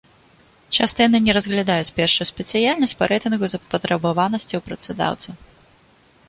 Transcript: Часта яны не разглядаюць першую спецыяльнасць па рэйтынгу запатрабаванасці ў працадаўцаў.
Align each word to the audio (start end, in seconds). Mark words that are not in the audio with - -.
Часта 0.77 0.97
яны 1.07 1.19
не 1.25 1.35
разглядаюць 1.37 1.93
першую 1.99 2.27
спецыяльнасць 2.31 2.97
па 3.03 3.09
рэйтынгу 3.13 3.51
запатрабаванасці 3.53 4.53
ў 4.59 4.61
працадаўцаў. 4.71 5.33